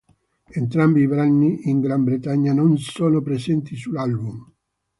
Entrambi 0.55 1.01
i 1.03 1.07
brani 1.07 1.69
in 1.69 1.79
Gran 1.79 2.03
Bretagna 2.03 2.53
non 2.53 2.75
sono 2.79 3.21
presenti 3.21 3.75
su 3.75 3.93
album. 3.93 4.51